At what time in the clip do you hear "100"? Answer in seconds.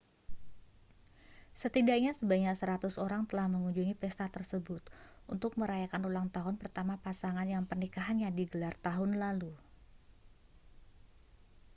2.61-2.97